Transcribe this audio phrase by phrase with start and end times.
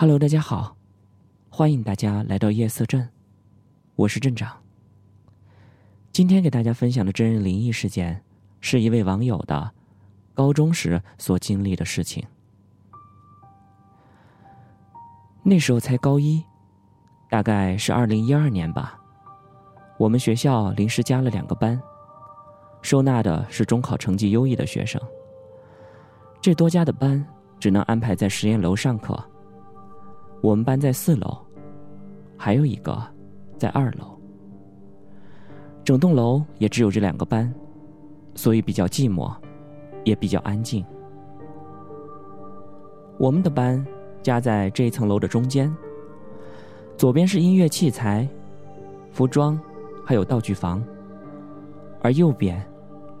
[0.00, 0.74] Hello，大家好，
[1.50, 3.06] 欢迎大家来到夜色镇，
[3.96, 4.50] 我是镇长。
[6.10, 8.24] 今天给大家分享的真人灵异事件，
[8.62, 9.70] 是一位网友的
[10.32, 12.26] 高中时所经历的事情。
[15.42, 16.42] 那时候才高一，
[17.28, 18.98] 大概是二零一二年吧。
[19.98, 21.78] 我们学校临时加了两个班，
[22.80, 24.98] 收纳的是中考成绩优异的学生。
[26.40, 27.22] 这多加的班
[27.58, 29.22] 只能安排在实验楼上课。
[30.40, 31.36] 我们班在四楼，
[32.36, 33.00] 还有一个
[33.58, 34.18] 在二楼。
[35.84, 37.52] 整栋楼也只有这两个班，
[38.34, 39.34] 所以比较寂寞，
[40.04, 40.84] 也比较安静。
[43.18, 43.84] 我们的班
[44.22, 45.74] 夹在这一层楼的中间，
[46.96, 48.26] 左边是音乐器材、
[49.10, 49.60] 服装，
[50.04, 50.82] 还有道具房，
[52.00, 52.64] 而右边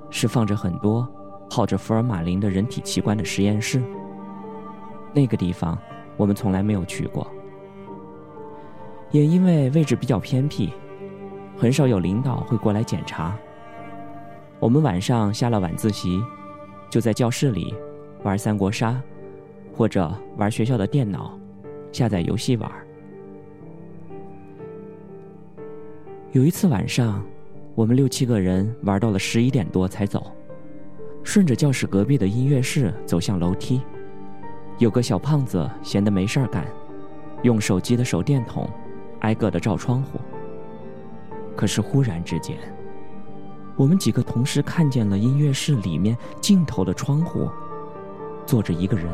[0.08, 1.06] 是放着很多
[1.50, 3.82] 泡着福尔马林的人体器官的实验室。
[5.12, 5.76] 那个地方
[6.20, 7.26] 我们从来没有去过，
[9.10, 10.70] 也因为位置比较偏僻。
[11.56, 13.34] 很少有领导会过来检查。
[14.58, 16.22] 我们晚上下了晚自习，
[16.90, 17.74] 就在教室里
[18.22, 19.00] 玩三国杀，
[19.74, 21.38] 或者玩学校的电脑，
[21.90, 22.70] 下载游戏玩。
[26.32, 27.24] 有一次晚上，
[27.74, 30.30] 我们六七个人玩到了十一点多才走，
[31.22, 33.80] 顺着教室隔壁的音乐室走向楼梯，
[34.80, 36.66] 有个小胖子闲得没事儿干，
[37.42, 38.66] 用手机的手电筒
[39.20, 40.18] 挨个的照窗户。
[41.54, 42.56] 可是忽然之间，
[43.76, 47.50] 我们几个同时看见了音乐室里面尽头的窗户，
[48.46, 49.06] 坐着一个人。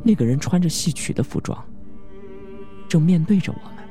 [0.00, 1.60] 那个人穿着戏曲的服装，
[2.88, 3.84] 正面对着我们。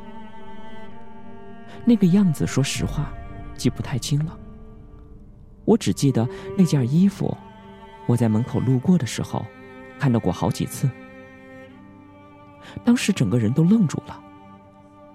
[1.84, 3.12] 那个样子，说实话，
[3.58, 4.40] 记不太清了。
[5.66, 6.26] 我只记得
[6.58, 7.36] 那件衣服，
[8.08, 9.46] 我在门口路过的时候，
[10.00, 10.90] 看到过好几次。
[12.84, 14.22] 当时整个人都愣住了。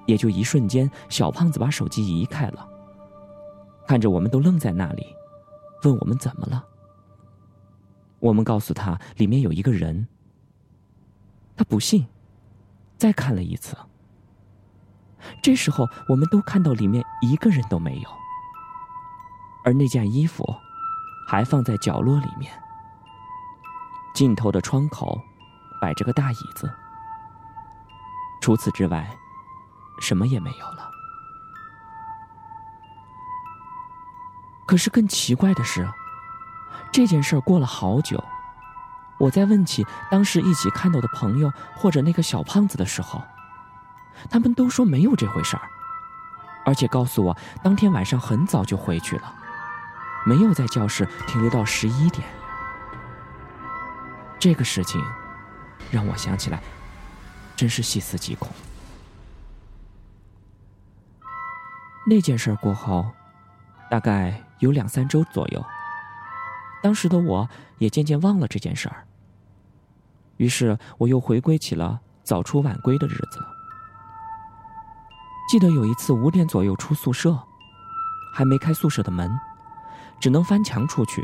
[0.06, 2.68] 也就一瞬间，小胖子把手机移开了，
[3.86, 5.06] 看着我们都愣在那里，
[5.84, 6.64] 问我们怎么了。
[8.18, 10.08] 我们告诉他里面有一个人，
[11.56, 12.04] 他不信，
[12.96, 13.76] 再看了一次。
[15.40, 18.08] 这时候我们都看到里面一个人都没有，
[19.64, 20.44] 而那件衣服
[21.28, 22.50] 还放在角落里面，
[24.14, 25.20] 尽头的窗口
[25.80, 26.70] 摆着个大椅子，
[28.40, 29.08] 除此之外。
[30.02, 30.90] 什么也没有了。
[34.64, 35.86] 可是更奇怪的是，
[36.90, 38.24] 这件事儿过了好久，
[39.18, 43.22] 我在问起当时一起看到的朋友或者那个小胖子的时候，
[44.30, 45.68] 他们都说没有这回事儿，
[46.64, 49.34] 而且告诉我当天晚上很早就回去了，
[50.24, 52.26] 没有在教室停留到十一点。
[54.40, 54.98] 这个事情
[55.90, 56.62] 让我想起来，
[57.54, 58.50] 真是细思极恐。
[62.06, 63.06] 那件事过后，
[63.90, 65.62] 大概有两三周左右。
[66.82, 67.46] 当时的我
[67.76, 69.04] 也渐渐忘了这件事儿。
[70.38, 73.44] 于是我又回归起了早出晚归的日子。
[75.50, 77.38] 记得有一次五点左右出宿舍，
[78.32, 79.30] 还没开宿舍的门，
[80.18, 81.22] 只能翻墙出去。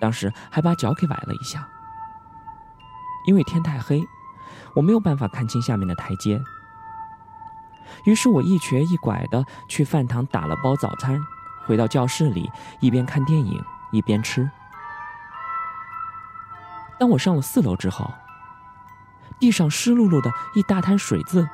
[0.00, 1.68] 当时还把脚给崴了一下。
[3.26, 4.02] 因为天太黑，
[4.74, 6.42] 我没有办法看清下面的台阶。
[8.04, 11.20] 于是我一瘸一拐的去饭堂打了包早餐，
[11.66, 12.50] 回到教室里，
[12.80, 14.48] 一边看电影一边吃。
[16.98, 18.12] 当我上了四楼之后，
[19.38, 21.46] 地上湿漉漉的一大滩水渍，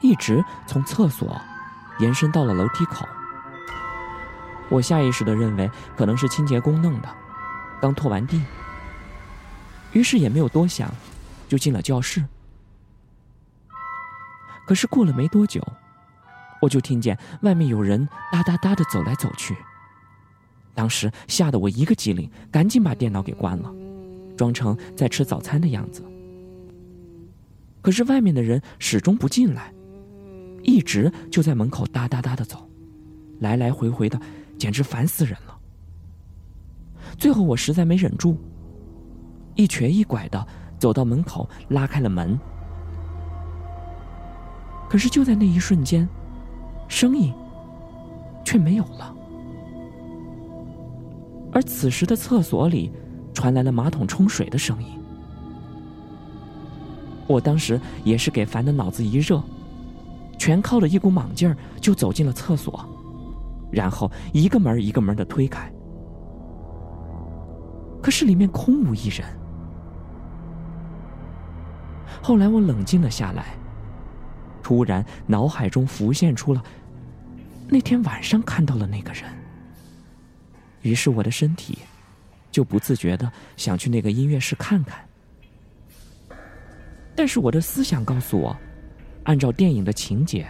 [0.00, 1.40] 一直从厕所
[1.98, 3.06] 延伸到了楼梯口。
[4.68, 7.08] 我下意识的认为可能是清洁工弄的，
[7.80, 8.42] 刚拖完地，
[9.94, 10.92] 于是也没有多想，
[11.48, 12.22] 就进了教室。
[14.66, 15.62] 可是过了没多久，
[16.60, 19.56] 我就听见外面有人哒哒哒的走来走去。
[20.74, 23.72] 当时吓得我一个机灵，赶紧把电脑给关了，
[24.36, 26.04] 装成在吃早餐的样子。
[27.80, 29.72] 可是外面的人始终不进来，
[30.62, 32.68] 一直就在门口哒哒哒的走，
[33.38, 34.18] 来来回回的，
[34.58, 35.56] 简直烦死人了。
[37.18, 38.36] 最后我实在没忍住，
[39.54, 40.46] 一瘸一拐的
[40.78, 42.38] 走到门口，拉开了门。
[44.88, 46.08] 可是就在那一瞬间，
[46.88, 47.32] 声音
[48.44, 49.14] 却没有了。
[51.52, 52.92] 而此时的厕所里
[53.32, 54.88] 传来了马桶冲水的声音。
[57.26, 59.42] 我当时也是给烦的脑子一热，
[60.38, 62.84] 全靠着一股莽劲儿就走进了厕所，
[63.70, 65.72] 然后一个门一个门的推开。
[68.02, 69.24] 可是里面空无一人。
[72.24, 73.54] 后来我冷静了下来，
[74.62, 76.64] 突然脑海中浮现出了
[77.68, 79.24] 那天晚上看到了那个人。
[80.80, 81.80] 于是我的身体
[82.50, 85.06] 就不自觉的想去那个音乐室看看。
[87.14, 88.56] 但是我的思想告诉我，
[89.24, 90.46] 按照电影的情节，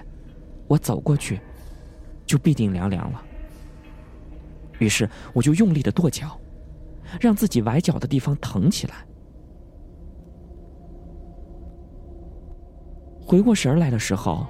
[0.68, 1.40] 我走过去
[2.24, 3.20] 就必定凉凉了。
[4.78, 6.40] 于是我就用力的跺脚，
[7.20, 9.04] 让自己崴脚的地方疼起来。
[13.34, 14.46] 回过神来的时候，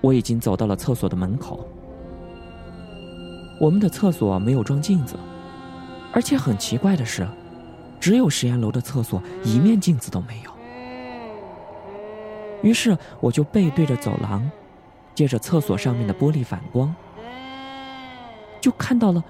[0.00, 1.64] 我已经走到了厕所的门口。
[3.60, 5.14] 我们的厕所没有装镜子，
[6.12, 7.24] 而且很奇怪的是，
[8.00, 10.50] 只有实验楼的厕所一面镜子都没有。
[12.60, 14.50] 于是我就背对着走廊，
[15.14, 16.92] 借着厕所上面的玻璃反光，
[18.60, 19.22] 就看到了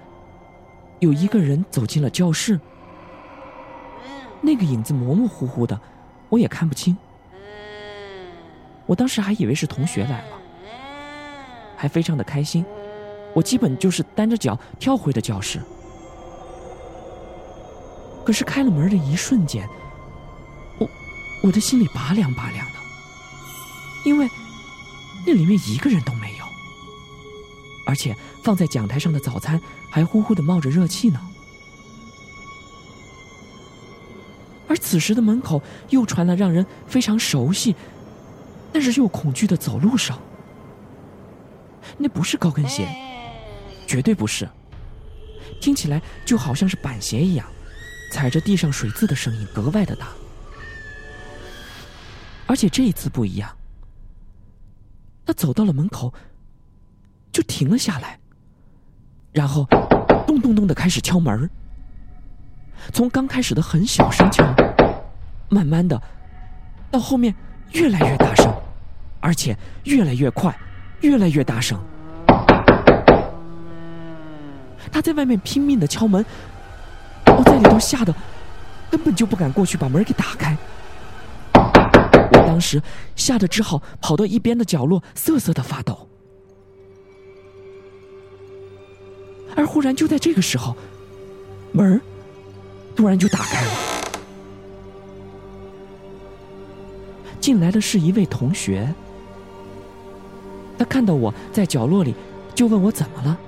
[1.00, 2.58] 有一个人走进了教室。
[4.40, 5.78] 那个影子模模糊糊的，
[6.30, 6.96] 我也看不清。
[8.86, 10.38] 我当时还以为是同学来了，
[11.76, 12.64] 还非常的开心。
[13.34, 15.60] 我基本就是单着脚跳回的教室。
[18.24, 19.68] 可是开了门的一瞬间，
[20.78, 20.88] 我
[21.42, 22.72] 我的心里拔凉拔凉的，
[24.04, 24.28] 因为
[25.26, 26.44] 那里面一个人都没有，
[27.86, 29.60] 而且放在讲台上的早餐
[29.90, 31.20] 还呼呼的冒着热气呢。
[34.68, 37.74] 而此时的门口又传来让人非常熟悉。
[38.76, 40.14] 但是又恐惧的走路声，
[41.96, 42.86] 那不是高跟鞋，
[43.86, 44.46] 绝对不是。
[45.62, 47.46] 听起来就好像是板鞋一样，
[48.12, 50.08] 踩着地上水渍的声音格外的大。
[52.46, 53.50] 而且这一次不一样，
[55.24, 56.12] 他走到了门口，
[57.32, 58.20] 就停了下来，
[59.32, 59.64] 然后
[60.26, 61.48] 咚咚咚的开始敲门
[62.92, 64.44] 从刚开始的很小声敲，
[65.48, 65.98] 慢慢的
[66.90, 67.34] 到后面
[67.72, 68.54] 越来越大声。
[69.20, 70.56] 而且越来越快，
[71.00, 71.78] 越来越大声。
[74.92, 76.24] 他在外面拼命的敲门，
[77.26, 78.14] 我在里头吓得
[78.90, 80.56] 根本就不敢过去把门给打开。
[81.52, 82.80] 我当时
[83.14, 86.08] 吓得只好跑到一边的角落瑟瑟的发抖。
[89.56, 90.76] 而忽然就在这个时候，
[91.72, 92.00] 门
[92.94, 93.70] 突然就打开了，
[97.40, 98.94] 进来的是一位同学。
[100.78, 102.14] 他看到我在角落里，
[102.54, 103.38] 就问我怎么了。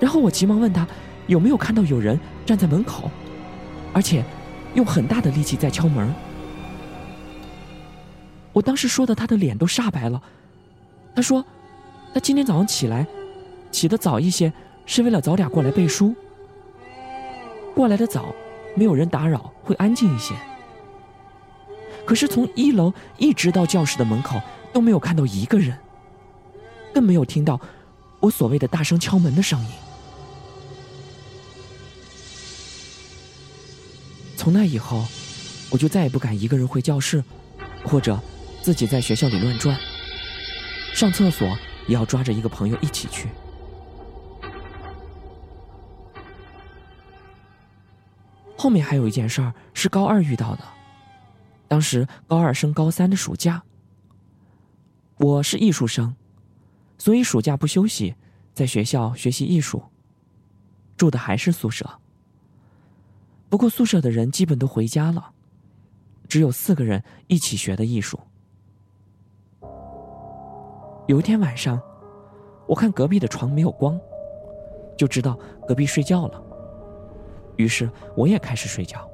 [0.00, 0.86] 然后我急忙问他
[1.26, 3.10] 有没有看到有人站在门口，
[3.92, 4.22] 而且
[4.74, 6.12] 用很大的力气在敲门。
[8.52, 10.22] 我当时说的，他的脸都煞白了。
[11.14, 11.44] 他说，
[12.12, 13.06] 他今天早上起来，
[13.70, 14.52] 起得早一些，
[14.84, 16.14] 是为了早点过来背书。
[17.74, 18.34] 过来的早，
[18.76, 20.34] 没有人打扰，会安静一些。
[22.04, 24.40] 可是从一楼一直到教室的门口。
[24.74, 25.78] 都没有看到一个人，
[26.92, 27.58] 更没有听到
[28.18, 29.70] 我所谓的大声敲门的声音。
[34.36, 35.06] 从那以后，
[35.70, 37.22] 我就再也不敢一个人回教室，
[37.84, 38.20] 或者
[38.62, 39.78] 自己在学校里乱转。
[40.92, 41.56] 上厕所
[41.86, 43.28] 也要抓着一个朋友一起去。
[48.56, 50.64] 后面还有一件事儿是高二遇到的，
[51.68, 53.62] 当时高二升高三的暑假。
[55.16, 56.16] 我是艺术生，
[56.98, 58.16] 所以暑假不休息，
[58.52, 59.80] 在学校学习艺术。
[60.96, 61.88] 住的还是宿舍，
[63.48, 65.30] 不过宿舍的人基本都回家了，
[66.28, 68.18] 只有四个人一起学的艺术。
[71.06, 71.80] 有一天晚上，
[72.66, 73.98] 我看隔壁的床没有光，
[74.96, 76.42] 就知道隔壁睡觉了，
[77.56, 79.08] 于是我也开始睡觉。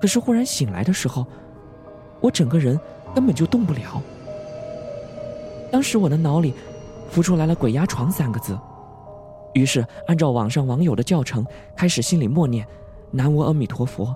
[0.00, 1.24] 可是忽然醒来的时候，
[2.20, 2.78] 我整个人。
[3.14, 4.02] 根本就动不了。
[5.70, 6.54] 当时我的脑里
[7.10, 8.58] 浮出来了“鬼压床”三个字，
[9.52, 11.44] 于是按照网上网友的教程，
[11.76, 12.66] 开始心里默念
[13.10, 14.14] “南无阿弥陀佛”。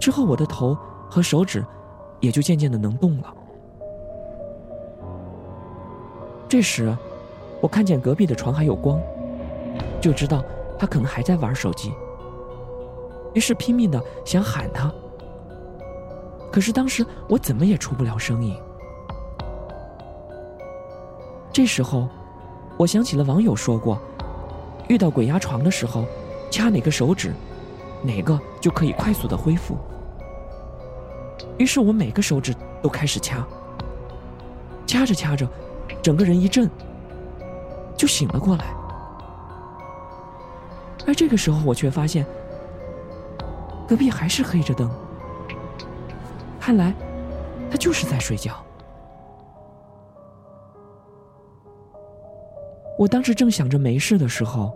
[0.00, 0.76] 之后，我的头
[1.08, 1.64] 和手指
[2.20, 3.32] 也就渐渐的能动了。
[6.48, 6.94] 这时，
[7.60, 9.00] 我看见隔壁的床还有光，
[10.00, 10.42] 就知道
[10.76, 11.92] 他可能还在玩手机，
[13.34, 14.92] 于是拼命的想喊他。
[16.52, 18.54] 可是当时我怎么也出不了声音。
[21.50, 22.08] 这时候，
[22.76, 23.98] 我想起了网友说过，
[24.88, 26.04] 遇到鬼压床的时候，
[26.50, 27.32] 掐哪个手指，
[28.02, 29.78] 哪个就可以快速的恢复。
[31.58, 33.46] 于是我每个手指都开始掐，
[34.86, 35.48] 掐着掐着，
[36.02, 36.70] 整个人一震，
[37.96, 38.74] 就醒了过来。
[41.06, 42.26] 而这个时候，我却发现，
[43.88, 44.90] 隔壁还是黑着灯，
[46.62, 46.94] 看来
[47.68, 48.64] 他就是在睡觉。
[52.96, 54.72] 我当时正想着没事的时候，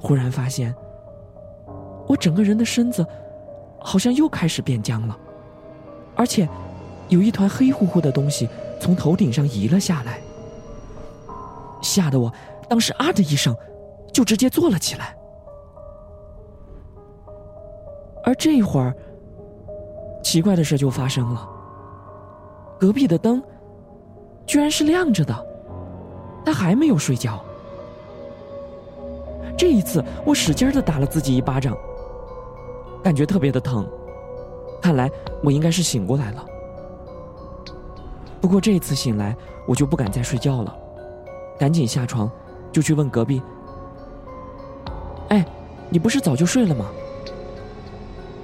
[0.00, 0.74] 忽然发现
[2.08, 3.06] 我整个人的身子
[3.78, 5.16] 好像又开始变僵了，
[6.16, 6.48] 而且
[7.08, 8.48] 有一团黑乎乎的东西
[8.80, 10.18] 从头顶上移了下来，
[11.80, 12.32] 吓得我
[12.68, 13.56] 当时啊的一声
[14.12, 15.16] 就直接坐了起来。
[18.24, 18.96] 而这会儿，
[20.24, 21.48] 奇怪的事就发生了，
[22.80, 23.40] 隔壁的灯
[24.46, 25.46] 居然是亮着的。
[26.46, 27.44] 他还没有睡觉。
[29.56, 31.76] 这一次，我使劲的打了自己一巴掌，
[33.02, 33.86] 感觉特别的疼。
[34.80, 35.10] 看来
[35.42, 36.44] 我应该是醒过来了。
[38.40, 39.36] 不过这一次醒来，
[39.68, 40.74] 我就不敢再睡觉了，
[41.58, 42.30] 赶紧下床，
[42.72, 43.42] 就去问隔壁
[45.28, 45.46] ：“哎，
[45.90, 46.86] 你不是早就睡了吗？”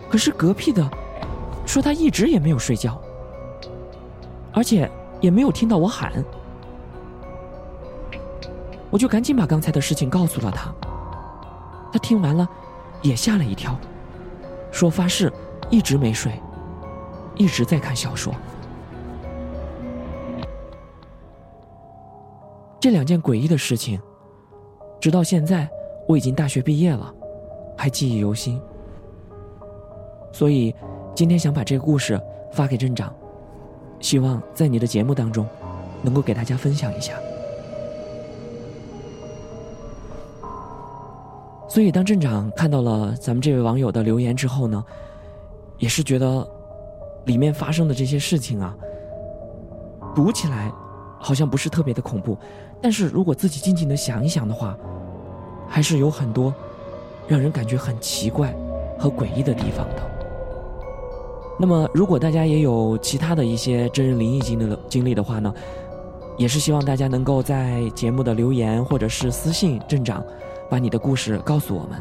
[0.09, 0.89] 可是隔壁的
[1.71, 3.01] 说他一直也没有睡觉，
[4.53, 6.13] 而且也没有听到我喊。
[8.91, 10.75] 我就赶紧把刚才的事情告诉了他，
[11.93, 12.49] 他听完了，
[13.03, 13.79] 也吓了一跳，
[14.73, 15.33] 说发誓
[15.71, 16.33] 一直没睡，
[17.37, 18.35] 一直在看小说。
[22.81, 24.01] 这两件诡异的事情，
[25.01, 25.71] 直到现在
[26.09, 27.15] 我已经大学毕业了，
[27.79, 28.61] 还记忆犹新。
[30.33, 30.75] 所以
[31.15, 32.21] 今天想把这个故事
[32.53, 33.15] 发给镇长，
[34.01, 35.47] 希望在你的节目当中，
[36.03, 37.15] 能够给大家分享一下。
[41.69, 44.85] 所以，当镇长看到了咱们这位网友的留言之后呢，
[45.79, 46.49] 也是觉得
[47.27, 48.75] 里面发生的这些事情啊，
[50.15, 50.73] 读起来
[51.19, 52.37] 好像不是特别的恐怖，
[52.81, 54.77] 但是如果自己静静的想一想的话，
[55.69, 56.53] 还是有很多
[57.29, 58.53] 让人感觉很奇怪
[58.99, 60.20] 和诡异的地方的。
[61.63, 65.53] 那么，如果大家也有其他的一些真人灵异经历的经历的话呢，
[66.39, 70.25] 也是希望大家能够在节目的留言或者是私信镇长。
[70.71, 72.01] 把你的故事告诉我们，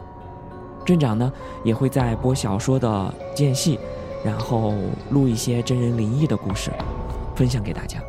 [0.86, 3.80] 镇长呢也会在播小说的间隙，
[4.24, 4.76] 然后
[5.10, 6.72] 录一些真人灵异的故事，
[7.36, 8.00] 分享给大家。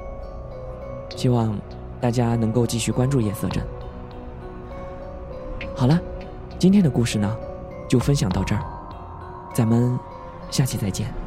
[1.17, 1.59] 希望
[2.01, 3.65] 大家能够继续关注夜色镇。
[5.75, 5.99] 好了，
[6.59, 7.37] 今天的故事呢
[7.89, 8.63] 就分享到这儿，
[9.55, 9.99] 咱们
[10.51, 11.20] 下期再见。